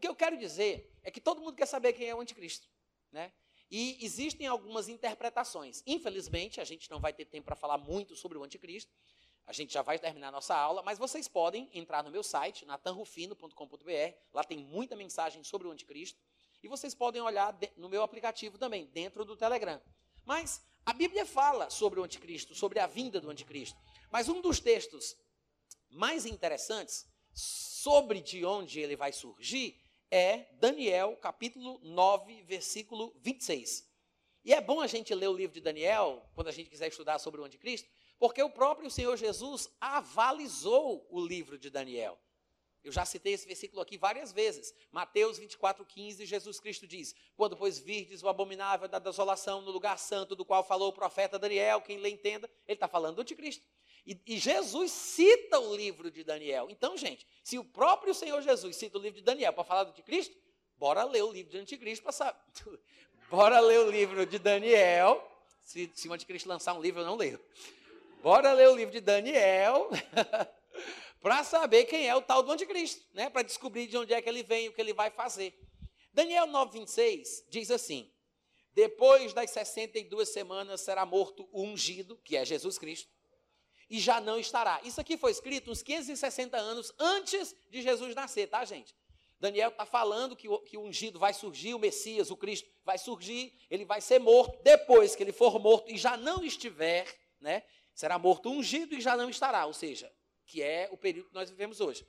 [0.00, 2.68] Que eu quero dizer é que todo mundo quer saber quem é o anticristo,
[3.12, 3.32] né?
[3.70, 5.82] E existem algumas interpretações.
[5.86, 8.92] Infelizmente, a gente não vai ter tempo para falar muito sobre o anticristo.
[9.46, 14.14] A gente já vai terminar nossa aula, mas vocês podem entrar no meu site, natanrufino.com.br.
[14.32, 16.18] Lá tem muita mensagem sobre o anticristo.
[16.62, 19.80] E vocês podem olhar no meu aplicativo também, dentro do Telegram.
[20.24, 23.78] Mas a Bíblia fala sobre o anticristo, sobre a vinda do anticristo.
[24.10, 25.16] Mas um dos textos
[25.88, 29.80] mais interessantes sobre de onde ele vai surgir
[30.10, 33.88] é Daniel, capítulo 9, versículo 26.
[34.44, 37.18] E é bom a gente ler o livro de Daniel, quando a gente quiser estudar
[37.18, 37.88] sobre o anticristo,
[38.18, 42.18] porque o próprio Senhor Jesus avalizou o livro de Daniel.
[42.82, 44.74] Eu já citei esse versículo aqui várias vezes.
[44.90, 49.98] Mateus 24, 15, Jesus Cristo diz: Quando, pois, virdes o abominável da desolação no lugar
[49.98, 53.64] santo do qual falou o profeta Daniel, quem lhe entenda, ele está falando do anticristo.
[54.06, 56.68] E, e, Jesus cita o livro de Daniel.
[56.70, 59.90] Então, gente, se o próprio Senhor Jesus cita o livro de Daniel para falar do
[59.90, 60.36] anticristo,
[60.76, 62.38] bora ler o livro de anticristo para saber.
[63.30, 65.26] bora ler o livro de Daniel.
[65.64, 67.40] Se, se o anticristo lançar um livro, eu não leio.
[68.22, 69.88] Bora ler o livro de Daniel.
[71.20, 73.28] para saber quem é o tal do anticristo, né?
[73.28, 75.54] Para descobrir de onde é que ele vem, o que ele vai fazer.
[76.12, 78.10] Daniel 9:26 diz assim:
[78.74, 83.10] Depois das 62 semanas será morto o ungido, que é Jesus Cristo,
[83.90, 84.80] e já não estará.
[84.84, 88.94] Isso aqui foi escrito uns 560 anos antes de Jesus nascer, tá, gente?
[89.40, 92.98] Daniel está falando que o, que o ungido vai surgir, o Messias, o Cristo, vai
[92.98, 94.62] surgir, ele vai ser morto.
[94.62, 97.06] Depois que ele for morto e já não estiver,
[97.40, 97.64] né?
[97.94, 99.66] Será morto ungido e já não estará.
[99.66, 100.12] Ou seja,
[100.46, 102.06] que é o período que nós vivemos hoje.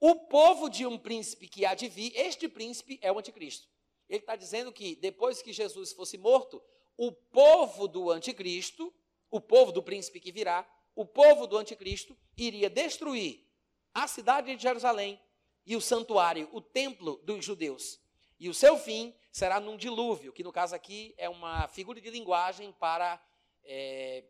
[0.00, 3.68] O povo de um príncipe que há de vir, este príncipe é o anticristo.
[4.08, 6.62] Ele está dizendo que depois que Jesus fosse morto,
[6.96, 8.94] o povo do anticristo,
[9.30, 10.64] o povo do príncipe que virá,
[10.94, 13.44] o povo do anticristo iria destruir
[13.92, 15.20] a cidade de Jerusalém
[15.66, 18.00] e o santuário, o templo dos judeus.
[18.38, 22.10] E o seu fim será num dilúvio, que no caso aqui é uma figura de
[22.10, 23.20] linguagem para
[23.64, 24.24] é,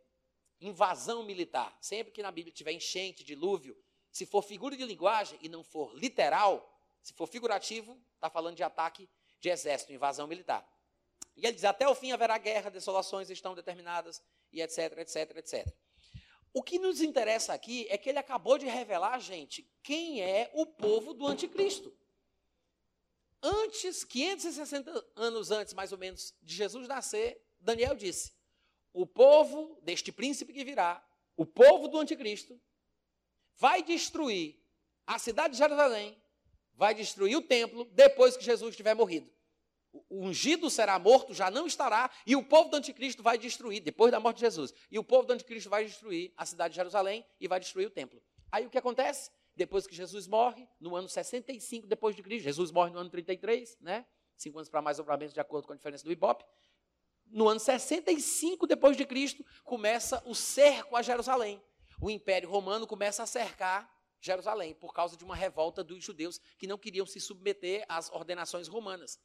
[0.60, 1.76] invasão militar.
[1.80, 3.76] Sempre que na Bíblia tiver enchente, dilúvio,
[4.10, 6.70] se for figura de linguagem e não for literal,
[7.02, 9.08] se for figurativo, está falando de ataque
[9.40, 10.66] de exército, invasão militar.
[11.36, 14.22] E ele diz: até o fim haverá guerra, desolações estão determinadas,
[14.52, 15.74] e etc, etc, etc.
[16.54, 20.64] O que nos interessa aqui é que ele acabou de revelar, gente, quem é o
[20.64, 21.92] povo do anticristo.
[23.42, 28.32] Antes, 560 anos antes, mais ou menos, de Jesus nascer, Daniel disse:
[28.92, 31.04] o povo deste príncipe que virá,
[31.36, 32.58] o povo do anticristo,
[33.56, 34.56] vai destruir
[35.04, 36.16] a cidade de Jerusalém,
[36.74, 39.33] vai destruir o templo depois que Jesus tiver morrido.
[40.08, 44.10] O ungido será morto, já não estará, e o povo do anticristo vai destruir, depois
[44.10, 47.24] da morte de Jesus, e o povo do anticristo vai destruir a cidade de Jerusalém
[47.40, 48.22] e vai destruir o templo.
[48.50, 49.30] Aí o que acontece?
[49.56, 53.78] Depois que Jesus morre, no ano 65 depois de Cristo, Jesus morre no ano 33,
[53.80, 54.04] né?
[54.36, 56.44] Cinco anos para mais ou para menos, de acordo com a diferença do Ibope
[57.26, 61.62] no ano 65 depois de Cristo, começa o cerco a Jerusalém.
[62.00, 66.66] O Império Romano começa a cercar Jerusalém por causa de uma revolta dos judeus que
[66.66, 69.18] não queriam se submeter às ordenações romanas.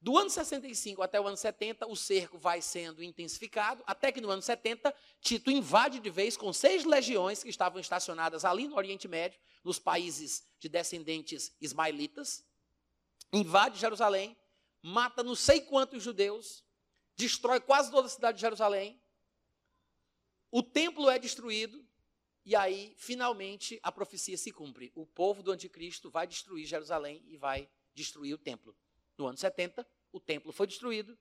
[0.00, 4.30] Do ano 65 até o ano 70, o cerco vai sendo intensificado, até que no
[4.30, 9.08] ano 70, Tito invade de vez com seis legiões que estavam estacionadas ali no Oriente
[9.08, 12.44] Médio, nos países de descendentes ismaelitas,
[13.32, 14.36] invade Jerusalém,
[14.82, 16.64] mata não sei quantos judeus,
[17.16, 19.00] destrói quase toda a cidade de Jerusalém,
[20.50, 21.84] o templo é destruído,
[22.44, 24.92] e aí, finalmente, a profecia se cumpre.
[24.94, 28.76] O povo do anticristo vai destruir Jerusalém e vai destruir o templo.
[29.18, 31.18] No ano 70, o templo foi destruído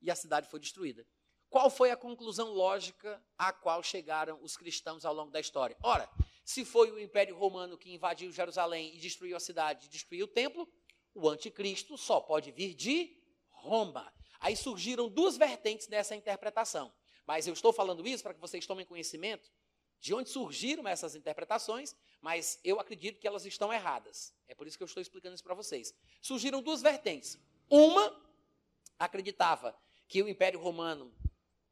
[0.00, 1.06] e a cidade foi destruída.
[1.48, 5.76] Qual foi a conclusão lógica à qual chegaram os cristãos ao longo da história?
[5.82, 6.08] Ora,
[6.44, 10.28] se foi o Império Romano que invadiu Jerusalém e destruiu a cidade e destruiu o
[10.28, 10.68] templo,
[11.14, 13.16] o anticristo só pode vir de
[13.48, 14.12] Roma.
[14.40, 16.92] Aí surgiram duas vertentes dessa interpretação.
[17.26, 19.50] Mas eu estou falando isso para que vocês tomem conhecimento
[20.00, 24.34] de onde surgiram essas interpretações, mas eu acredito que elas estão erradas.
[24.46, 25.94] É por isso que eu estou explicando isso para vocês.
[26.20, 27.38] Surgiram duas vertentes.
[27.68, 28.16] Uma
[28.98, 31.14] acreditava que o Império Romano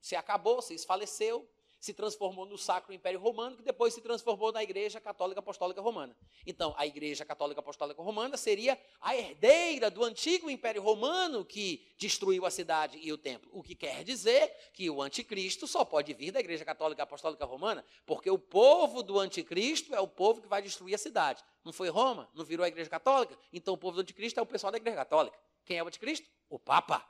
[0.00, 4.62] se acabou, se esfaleceu, se transformou no Sacro Império Romano, que depois se transformou na
[4.62, 6.17] Igreja Católica Apostólica Romana.
[6.46, 12.44] Então, a Igreja Católica Apostólica Romana seria a herdeira do antigo Império Romano que destruiu
[12.46, 13.50] a cidade e o templo.
[13.52, 17.84] O que quer dizer que o anticristo só pode vir da Igreja Católica Apostólica Romana,
[18.05, 21.44] porque o povo do anticristo é o povo que vai destruir a cidade.
[21.64, 22.28] Não foi Roma?
[22.34, 23.37] Não virou a Igreja Católica?
[23.52, 25.38] Então, o povo do anticristo é o pessoal da Igreja Católica.
[25.64, 26.28] Quem é o anticristo?
[26.49, 27.05] O Papa.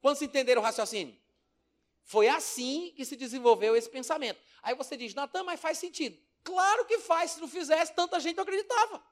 [0.00, 1.23] Quando se entenderam o raciocínio?
[2.04, 4.40] Foi assim que se desenvolveu esse pensamento.
[4.62, 6.18] Aí você diz, Natan, mas faz sentido.
[6.42, 9.02] Claro que faz, se não fizesse, tanta gente não acreditava.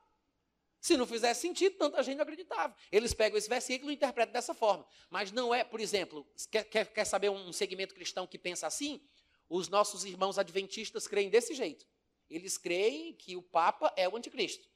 [0.81, 2.77] Se não fizesse sentido, tanta gente não acreditava.
[2.91, 4.87] Eles pegam esse versículo e interpretam dessa forma.
[5.09, 9.01] Mas não é, por exemplo, quer, quer, quer saber um segmento cristão que pensa assim?
[9.49, 11.87] Os nossos irmãos adventistas creem desse jeito.
[12.29, 14.69] Eles creem que o Papa é o anticristo.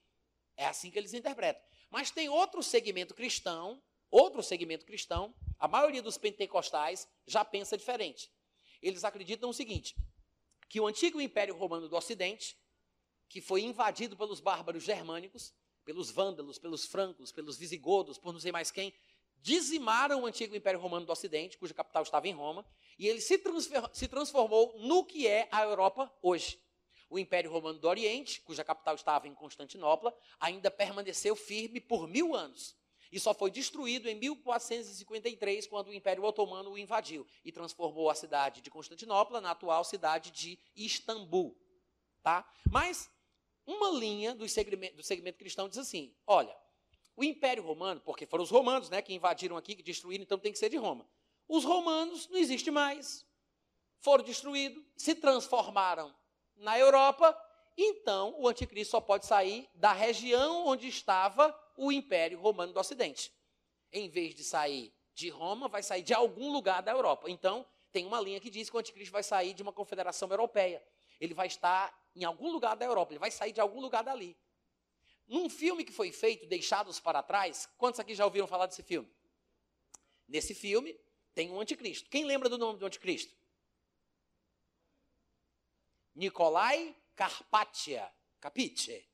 [0.56, 1.62] É assim que eles interpretam.
[1.90, 8.30] Mas tem outro segmento cristão, outro segmento cristão, a maioria dos pentecostais já pensa diferente.
[8.82, 9.96] Eles acreditam o seguinte:
[10.68, 12.56] que o antigo Império Romano do Ocidente,
[13.28, 15.54] que foi invadido pelos bárbaros germânicos,
[15.84, 18.92] pelos vândalos, pelos francos, pelos visigodos, por não sei mais quem,
[19.40, 22.66] dizimaram o antigo Império Romano do Ocidente, cuja capital estava em Roma,
[22.98, 23.40] e ele se,
[23.92, 26.60] se transformou no que é a Europa hoje.
[27.08, 32.34] O Império Romano do Oriente, cuja capital estava em Constantinopla, ainda permaneceu firme por mil
[32.34, 32.76] anos.
[33.10, 38.14] E só foi destruído em 1453, quando o Império Otomano o invadiu e transformou a
[38.14, 41.56] cidade de Constantinopla na atual cidade de Istambul.
[42.22, 42.48] Tá?
[42.70, 43.10] Mas
[43.66, 46.56] uma linha do segmento, do segmento cristão diz assim: olha,
[47.16, 50.52] o Império Romano, porque foram os romanos né, que invadiram aqui, que destruíram, então tem
[50.52, 51.08] que ser de Roma.
[51.48, 53.24] Os romanos não existem mais,
[54.00, 56.14] foram destruídos, se transformaram
[56.56, 57.36] na Europa,
[57.76, 63.32] então o anticristo só pode sair da região onde estava o Império Romano do Ocidente.
[63.92, 67.30] Em vez de sair de Roma, vai sair de algum lugar da Europa.
[67.30, 70.82] Então, tem uma linha que diz que o anticristo vai sair de uma confederação europeia.
[71.20, 74.36] Ele vai estar em algum lugar da Europa, ele vai sair de algum lugar dali.
[75.26, 79.10] Num filme que foi feito, Deixados para Trás, quantos aqui já ouviram falar desse filme?
[80.28, 80.98] Nesse filme
[81.34, 82.08] tem um anticristo.
[82.08, 83.34] Quem lembra do nome do anticristo?
[86.14, 88.10] Nicolai Carpaccia.
[88.40, 89.08] Capiche.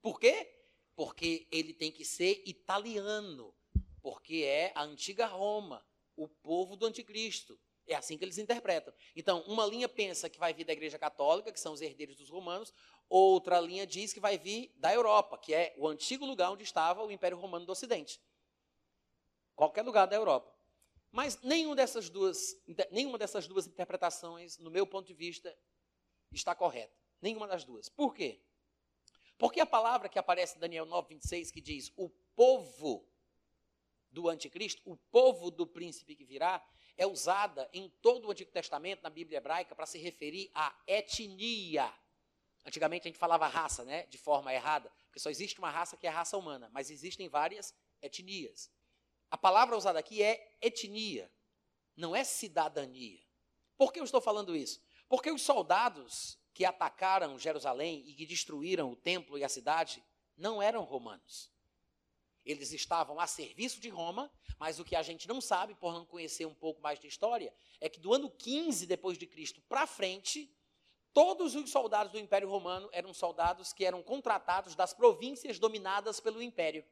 [0.00, 0.61] Por quê?
[0.94, 3.54] Porque ele tem que ser italiano,
[4.02, 5.84] porque é a antiga Roma,
[6.16, 7.58] o povo do anticristo.
[7.86, 8.94] É assim que eles interpretam.
[9.16, 12.30] Então, uma linha pensa que vai vir da Igreja Católica, que são os herdeiros dos
[12.30, 12.72] romanos,
[13.08, 17.04] outra linha diz que vai vir da Europa, que é o antigo lugar onde estava
[17.04, 18.20] o Império Romano do Ocidente.
[19.54, 20.52] Qualquer lugar da Europa.
[21.10, 22.56] Mas nenhuma dessas duas,
[22.90, 25.54] nenhuma dessas duas interpretações, no meu ponto de vista,
[26.32, 26.96] está correta.
[27.20, 27.88] Nenhuma das duas.
[27.88, 28.40] Por quê?
[29.42, 33.04] Porque a palavra que aparece em Daniel 9:26 que diz o povo
[34.08, 36.64] do anticristo, o povo do príncipe que virá,
[36.96, 41.92] é usada em todo o Antigo Testamento, na Bíblia hebraica, para se referir à etnia.
[42.64, 46.06] Antigamente a gente falava raça, né, de forma errada, porque só existe uma raça que
[46.06, 48.70] é a raça humana, mas existem várias etnias.
[49.28, 51.28] A palavra usada aqui é etnia,
[51.96, 53.26] não é cidadania.
[53.76, 54.80] Por que eu estou falando isso?
[55.08, 60.00] Porque os soldados que atacaram Jerusalém e que destruíram o templo e a cidade
[60.36, 61.50] não eram romanos.
[62.44, 64.30] Eles estavam a serviço de Roma,
[64.60, 67.52] mas o que a gente não sabe, por não conhecer um pouco mais de história,
[67.80, 70.56] é que do ano 15 depois de Cristo para frente,
[71.12, 76.40] todos os soldados do Império Romano eram soldados que eram contratados das províncias dominadas pelo
[76.40, 76.84] Império.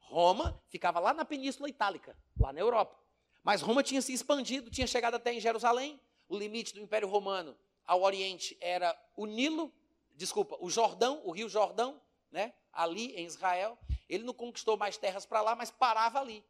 [0.00, 3.02] Roma ficava lá na Península Itálica, lá na Europa.
[3.42, 5.98] Mas Roma tinha se expandido, tinha chegado até em Jerusalém.
[6.28, 7.56] O limite do Império Romano
[7.86, 9.72] ao Oriente era o Nilo,
[10.14, 12.00] desculpa, o Jordão, o Rio Jordão,
[12.30, 12.52] né?
[12.72, 13.78] ali em Israel.
[14.08, 16.44] Ele não conquistou mais terras para lá, mas parava ali.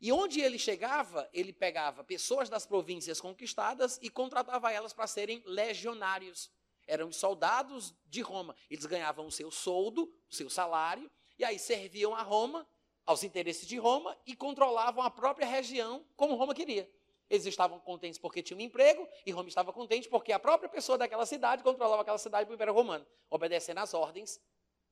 [0.00, 5.42] E onde ele chegava, ele pegava pessoas das províncias conquistadas e contratava elas para serem
[5.44, 6.50] legionários.
[6.86, 8.56] Eram os soldados de Roma.
[8.70, 12.66] Eles ganhavam o seu soldo, o seu salário, e aí serviam a Roma,
[13.04, 16.90] aos interesses de Roma, e controlavam a própria região como Roma queria.
[17.30, 20.98] Eles estavam contentes porque tinham um emprego, e Roma estava contente porque a própria pessoa
[20.98, 24.40] daquela cidade controlava aquela cidade para o Império Romano, obedecendo às ordens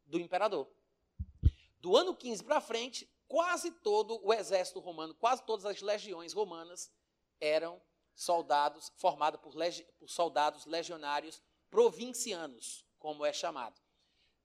[0.07, 0.69] do imperador.
[1.81, 6.93] Do ano 15 para frente, quase todo o exército romano, quase todas as legiões romanas
[7.41, 7.83] eram
[8.15, 9.53] soldados formados por,
[9.99, 13.81] por soldados legionários provincianos, como é chamado.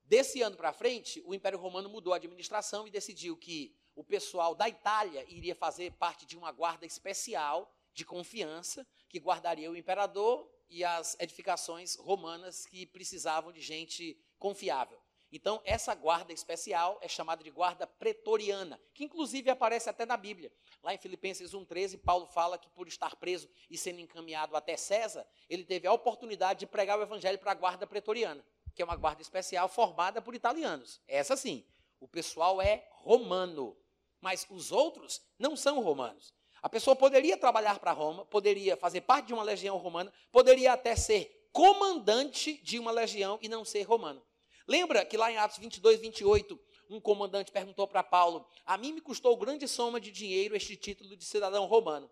[0.04, 4.54] Desse ano para frente, o Império Romano mudou a administração e decidiu que o pessoal
[4.54, 10.50] da Itália iria fazer parte de uma guarda especial de confiança que guardaria o imperador
[10.70, 15.00] e as edificações romanas que precisavam de gente confiável.
[15.32, 20.54] Então, essa guarda especial é chamada de guarda pretoriana, que inclusive aparece até na Bíblia.
[20.84, 25.26] Lá em Filipenses 1,13, Paulo fala que por estar preso e sendo encaminhado até César,
[25.50, 28.46] ele teve a oportunidade de pregar o evangelho para a guarda pretoriana,
[28.76, 31.02] que é uma guarda especial formada por italianos.
[31.08, 31.66] Essa sim,
[32.00, 33.76] o pessoal é romano,
[34.22, 36.32] mas os outros não são romanos.
[36.64, 40.96] A pessoa poderia trabalhar para Roma, poderia fazer parte de uma legião romana, poderia até
[40.96, 44.26] ser comandante de uma legião e não ser romano.
[44.66, 46.58] Lembra que lá em Atos 22, 28,
[46.90, 51.18] um comandante perguntou para Paulo: A mim me custou grande soma de dinheiro este título
[51.18, 52.10] de cidadão romano.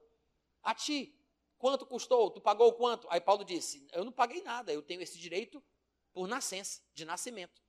[0.61, 1.17] A ti,
[1.57, 2.29] quanto custou?
[2.29, 3.07] Tu pagou quanto?
[3.09, 5.63] Aí Paulo disse: Eu não paguei nada, eu tenho esse direito
[6.11, 7.61] por nascença, de nascimento.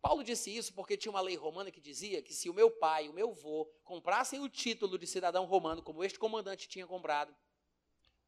[0.00, 3.08] Paulo disse isso porque tinha uma lei romana que dizia que se o meu pai
[3.08, 7.34] o meu avô comprassem o título de cidadão romano, como este comandante tinha comprado,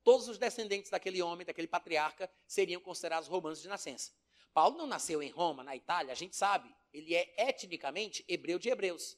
[0.04, 4.12] todos os descendentes daquele homem, daquele patriarca, seriam considerados romanos de nascença.
[4.52, 6.74] Paulo não nasceu em Roma, na Itália, a gente sabe.
[6.92, 9.16] Ele é etnicamente hebreu de hebreus.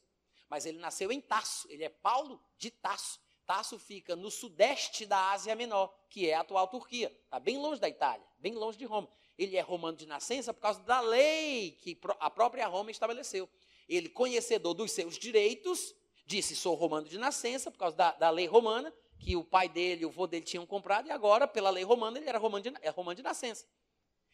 [0.49, 3.21] Mas ele nasceu em Tasso, ele é Paulo de Tasso.
[3.45, 7.09] Tasso fica no sudeste da Ásia Menor, que é a atual Turquia.
[7.25, 9.11] Está bem longe da Itália, bem longe de Roma.
[9.37, 13.49] Ele é romano de nascença por causa da lei que a própria Roma estabeleceu.
[13.89, 15.95] Ele, conhecedor dos seus direitos,
[16.27, 20.03] disse: sou romano de nascença, por causa da, da lei romana, que o pai dele
[20.03, 22.73] e o avô dele tinham comprado, e agora, pela lei romana, ele era romano de,
[22.81, 23.67] é romano de nascença.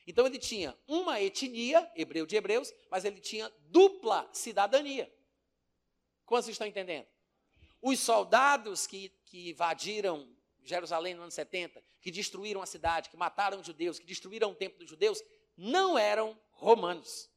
[0.06, 5.12] Então ele tinha uma etnia, hebreu de hebreus, mas ele tinha dupla cidadania.
[6.24, 7.06] Quantos estão entendendo?
[7.82, 10.28] Os soldados que, que invadiram
[10.64, 14.78] Jerusalém no ano 70, que destruíram a cidade, que mataram judeus, que destruíram o templo
[14.78, 15.22] dos judeus,
[15.56, 17.30] não eram romanos.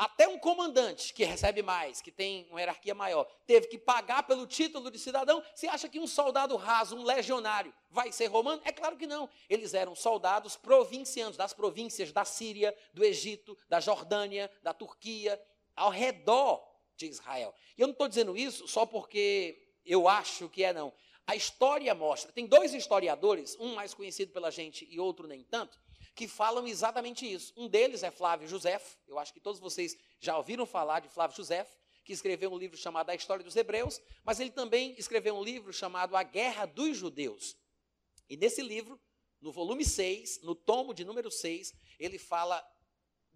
[0.00, 4.46] Até um comandante que recebe mais, que tem uma hierarquia maior, teve que pagar pelo
[4.46, 5.42] título de cidadão.
[5.54, 8.62] Você acha que um soldado raso, um legionário, vai ser romano?
[8.64, 9.28] É claro que não.
[9.46, 15.38] Eles eram soldados provincianos, das províncias da Síria, do Egito, da Jordânia, da Turquia,
[15.76, 17.54] ao redor de Israel.
[17.76, 20.94] E eu não estou dizendo isso só porque eu acho que é, não.
[21.26, 22.32] A história mostra.
[22.32, 25.78] Tem dois historiadores, um mais conhecido pela gente e outro nem tanto,
[26.14, 27.52] que falam exatamente isso.
[27.56, 31.36] Um deles é Flávio José, eu acho que todos vocês já ouviram falar de Flávio
[31.36, 31.66] José,
[32.04, 35.72] que escreveu um livro chamado A História dos Hebreus, mas ele também escreveu um livro
[35.72, 37.56] chamado A Guerra dos Judeus.
[38.28, 39.00] E nesse livro,
[39.40, 42.64] no volume 6, no tomo de número 6, ele fala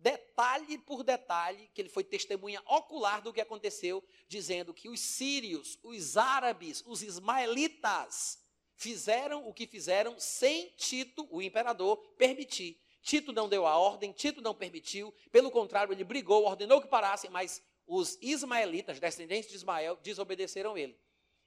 [0.04, 5.78] detalhe por detalhe, que ele foi testemunha ocular do que aconteceu, dizendo que os sírios,
[5.82, 8.38] os árabes, os ismaelitas,
[8.76, 12.78] fizeram o que fizeram sem Tito, o imperador, permitir.
[13.00, 17.30] Tito não deu a ordem, Tito não permitiu, pelo contrário, ele brigou, ordenou que parassem,
[17.30, 20.98] mas os ismaelitas, descendentes de Ismael, desobedeceram ele.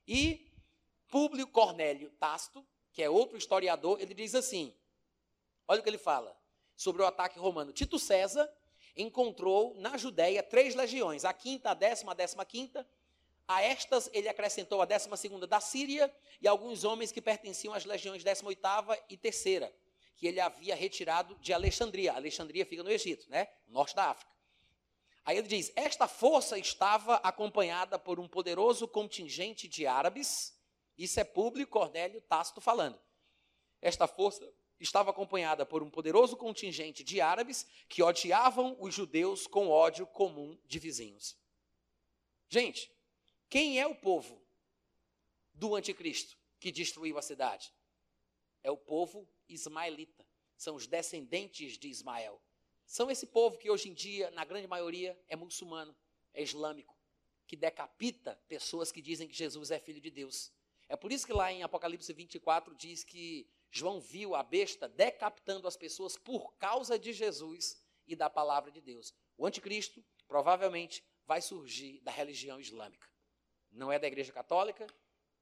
[0.07, 0.51] E
[1.09, 4.75] Públio Cornélio Tasto, que é outro historiador, ele diz assim:
[5.67, 6.35] olha o que ele fala
[6.77, 7.74] sobre o ataque romano.
[7.74, 8.50] Tito César
[8.96, 12.88] encontrou na Judéia três legiões, a quinta, a décima, a décima quinta,
[13.48, 15.10] a estas ele acrescentou a 12
[15.48, 18.62] da Síria e alguns homens que pertenciam às legiões 18
[19.10, 19.74] e terceira,
[20.15, 22.13] que ele havia retirado de Alexandria.
[22.13, 23.48] Alexandria fica no Egito, né?
[23.67, 24.31] norte da África.
[25.24, 30.57] Aí ele diz: Esta força estava acompanhada por um poderoso contingente de árabes.
[30.98, 33.00] Isso é Públio Cornélio Tácito falando.
[33.81, 39.69] Esta força estava acompanhada por um poderoso contingente de árabes que odiavam os judeus com
[39.69, 41.38] ódio comum de vizinhos.
[42.50, 42.91] Gente,
[43.50, 44.41] quem é o povo
[45.53, 47.74] do anticristo que destruiu a cidade?
[48.63, 50.25] É o povo ismaelita.
[50.55, 52.41] São os descendentes de Ismael.
[52.86, 55.96] São esse povo que hoje em dia, na grande maioria, é muçulmano,
[56.34, 56.98] é islâmico,
[57.46, 60.51] que decapita pessoas que dizem que Jesus é filho de Deus.
[60.89, 65.67] É por isso que lá em Apocalipse 24 diz que João viu a besta decapitando
[65.67, 69.13] as pessoas por causa de Jesus e da palavra de Deus.
[69.38, 73.07] O anticristo provavelmente vai surgir da religião islâmica.
[73.71, 74.88] Não é da Igreja Católica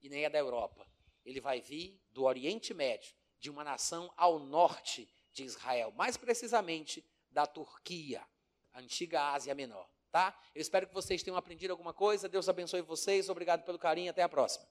[0.02, 0.88] e nem é da Europa.
[1.24, 7.06] Ele vai vir do Oriente Médio, de uma nação ao norte de Israel, mais precisamente
[7.30, 8.26] da Turquia,
[8.74, 10.38] a antiga Ásia Menor, tá?
[10.54, 12.30] Eu espero que vocês tenham aprendido alguma coisa.
[12.30, 13.30] Deus abençoe vocês.
[13.30, 14.10] Obrigado pelo carinho.
[14.10, 14.68] Até a próxima.